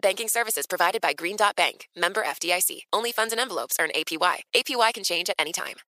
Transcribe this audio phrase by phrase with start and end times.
[0.00, 2.82] Banking services provided by Green Dot Bank, member FDIC.
[2.92, 4.42] Only funds and envelopes earn APY.
[4.54, 5.87] APY can change at any time.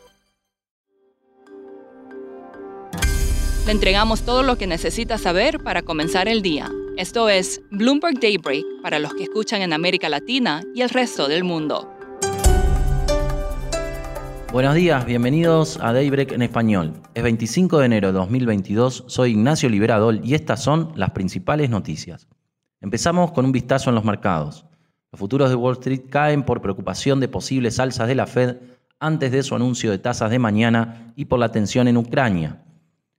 [3.63, 6.71] Le entregamos todo lo que necesita saber para comenzar el día.
[6.97, 11.43] Esto es Bloomberg Daybreak para los que escuchan en América Latina y el resto del
[11.43, 11.87] mundo.
[14.51, 16.93] Buenos días, bienvenidos a Daybreak en español.
[17.13, 22.27] Es 25 de enero de 2022, soy Ignacio Liberadol y estas son las principales noticias.
[22.81, 24.65] Empezamos con un vistazo en los mercados.
[25.11, 28.57] Los futuros de Wall Street caen por preocupación de posibles alzas de la Fed
[28.99, 32.63] antes de su anuncio de tasas de mañana y por la tensión en Ucrania.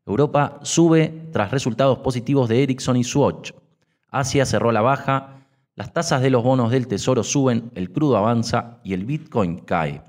[0.04, 3.52] Europa sube tras resultados positivos de Ericsson y Swatch.
[4.08, 8.80] Asia cerró la baja, las tasas de los bonos del Tesoro suben, el crudo avanza
[8.84, 10.02] y el Bitcoin cae.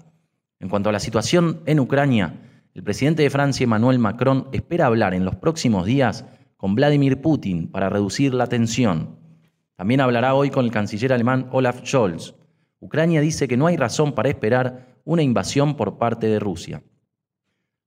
[0.60, 2.40] En cuanto a la situación en Ucrania,
[2.74, 6.26] el presidente de Francia, Emmanuel Macron, espera hablar en los próximos días
[6.58, 9.20] con Vladimir Putin para reducir la tensión.
[9.76, 12.34] También hablará hoy con el canciller alemán Olaf Scholz.
[12.80, 16.82] Ucrania dice que no hay razón para esperar una invasión por parte de Rusia.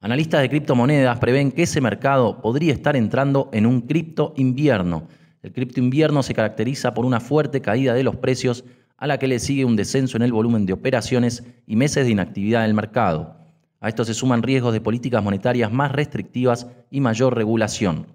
[0.00, 5.08] Analistas de criptomonedas prevén que ese mercado podría estar entrando en un cripto invierno.
[5.42, 8.64] El cripto invierno se caracteriza por una fuerte caída de los precios
[8.98, 12.12] a la que le sigue un descenso en el volumen de operaciones y meses de
[12.12, 13.36] inactividad del mercado.
[13.80, 18.06] A esto se suman riesgos de políticas monetarias más restrictivas y mayor regulación.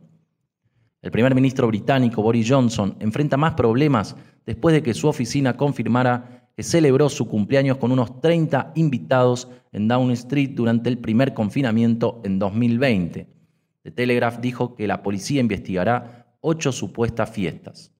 [1.02, 4.16] El primer ministro británico Boris Johnson enfrenta más problemas
[4.46, 9.88] después de que su oficina confirmara que celebró su cumpleaños con unos 30 invitados en
[9.88, 13.28] Downing Street durante el primer confinamiento en 2020.
[13.84, 17.92] The Telegraph dijo que la policía investigará ocho supuestas fiestas.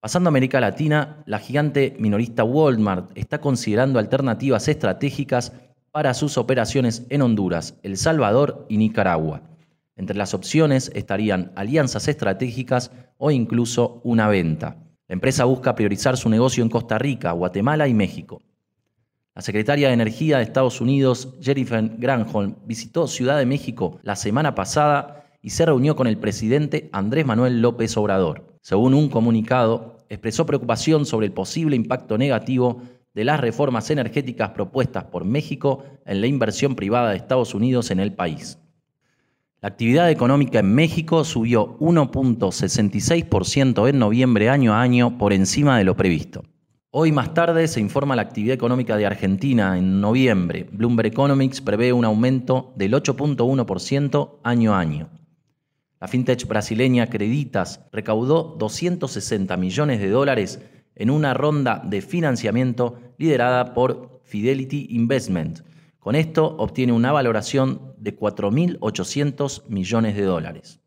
[0.00, 5.52] Pasando a América Latina, la gigante minorista Walmart está considerando alternativas estratégicas
[5.90, 9.42] para sus operaciones en Honduras, El Salvador y Nicaragua.
[9.96, 14.78] Entre las opciones estarían alianzas estratégicas o incluso una venta.
[15.10, 18.42] La empresa busca priorizar su negocio en Costa Rica, Guatemala y México.
[19.34, 24.54] La secretaria de Energía de Estados Unidos, Jennifer Granholm, visitó Ciudad de México la semana
[24.54, 28.56] pasada y se reunió con el presidente Andrés Manuel López Obrador.
[28.60, 32.80] Según un comunicado, expresó preocupación sobre el posible impacto negativo
[33.12, 37.98] de las reformas energéticas propuestas por México en la inversión privada de Estados Unidos en
[37.98, 38.60] el país.
[39.62, 45.84] La actividad económica en México subió 1.66% en noviembre año a año por encima de
[45.84, 46.44] lo previsto.
[46.90, 50.66] Hoy más tarde se informa la actividad económica de Argentina en noviembre.
[50.72, 55.10] Bloomberg Economics prevé un aumento del 8.1% año a año.
[56.00, 60.62] La fintech brasileña Creditas recaudó 260 millones de dólares
[60.94, 65.60] en una ronda de financiamiento liderada por Fidelity Investment,
[66.00, 70.80] con esto obtiene una valoración de 4.800 millones de dólares.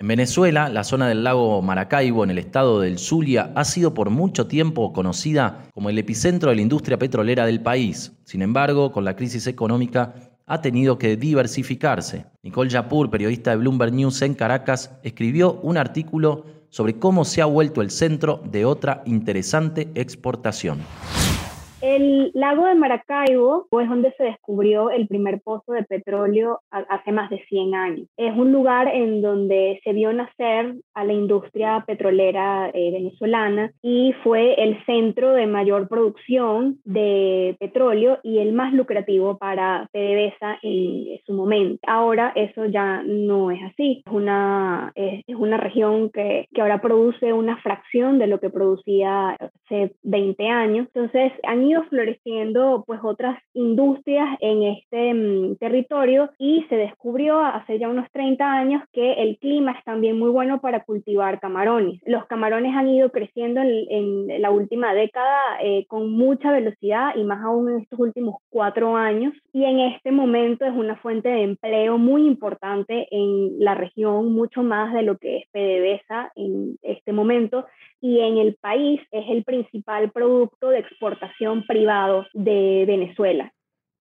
[0.00, 4.10] En Venezuela, la zona del lago Maracaibo, en el estado del Zulia, ha sido por
[4.10, 8.12] mucho tiempo conocida como el epicentro de la industria petrolera del país.
[8.24, 10.14] Sin embargo, con la crisis económica
[10.46, 12.26] ha tenido que diversificarse.
[12.44, 17.46] Nicole Yapur, periodista de Bloomberg News en Caracas, escribió un artículo sobre cómo se ha
[17.46, 20.78] vuelto el centro de otra interesante exportación.
[21.80, 27.30] El lago de Maracaibo es donde se descubrió el primer pozo de petróleo hace más
[27.30, 28.08] de 100 años.
[28.16, 34.12] Es un lugar en donde se vio nacer a la industria petrolera eh, venezolana y
[34.24, 41.20] fue el centro de mayor producción de petróleo y el más lucrativo para PDVSA en
[41.24, 41.78] su momento.
[41.86, 44.02] Ahora eso ya no es así.
[44.04, 49.30] Es una, es, una región que, que ahora produce una fracción de lo que producía
[49.30, 50.88] hace 20 años.
[50.92, 57.78] Entonces han ido floreciendo pues otras industrias en este mm, territorio y se descubrió hace
[57.78, 62.00] ya unos 30 años que el clima es también muy bueno para cultivar camarones.
[62.06, 67.42] Los camarones han ido creciendo en, la última década eh, con mucha velocidad y más
[67.42, 71.98] aún en estos últimos cuatro años y en este momento es una fuente de empleo
[71.98, 77.66] muy importante en la región, mucho más de lo que es PDVSA en este momento
[78.00, 83.52] y en el país es el principal producto de exportación privado de Venezuela.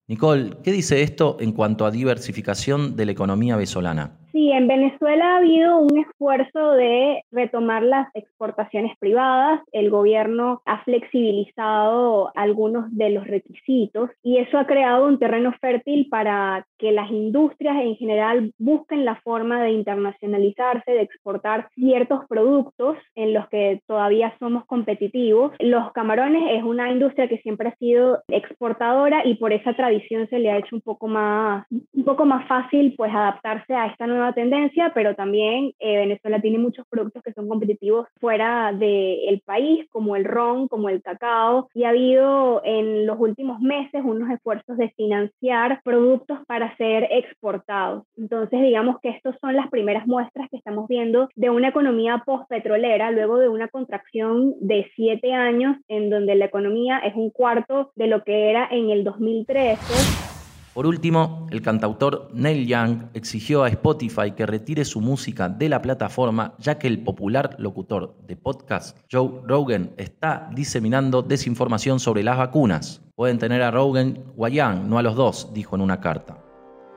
[0.07, 4.19] Nicole, ¿qué dice esto en cuanto a diversificación de la economía venezolana?
[4.37, 9.61] Sí, en Venezuela ha habido un esfuerzo de retomar las exportaciones privadas.
[9.71, 16.07] El gobierno ha flexibilizado algunos de los requisitos y eso ha creado un terreno fértil
[16.11, 22.95] para que las industrias en general busquen la forma de internacionalizarse, de exportar ciertos productos
[23.15, 25.53] en los que todavía somos competitivos.
[25.57, 30.37] Los camarones es una industria que siempre ha sido exportadora y por esa tradición se
[30.37, 34.26] le ha hecho un poco más, un poco más fácil pues adaptarse a esta nueva
[34.33, 40.15] tendencia, pero también eh, Venezuela tiene muchos productos que son competitivos fuera del país, como
[40.15, 44.89] el ron, como el cacao, y ha habido en los últimos meses unos esfuerzos de
[44.91, 48.03] financiar productos para ser exportados.
[48.17, 53.11] Entonces, digamos que estas son las primeras muestras que estamos viendo de una economía post-petrolera,
[53.11, 58.07] luego de una contracción de siete años en donde la economía es un cuarto de
[58.07, 60.36] lo que era en el 2013
[60.77, 65.81] por último, el cantautor Neil Young exigió a Spotify que retire su música de la
[65.81, 72.37] plataforma ya que el popular locutor de podcast Joe Rogan está diseminando desinformación sobre las
[72.37, 73.01] vacunas.
[73.15, 76.37] Pueden tener a Rogan o a Young, no a los dos, dijo en una carta.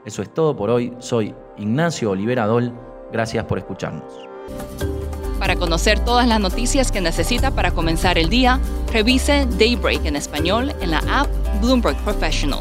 [0.05, 0.93] Eso es todo por hoy.
[0.99, 2.75] Soy Ignacio Oliveradol.
[3.11, 4.13] Gracias por escucharnos.
[5.39, 8.61] Para conocer todas las noticias que necesita para comenzar el día,
[8.93, 11.29] revise Daybreak en español en la app
[11.63, 12.61] Bloomberg Professional.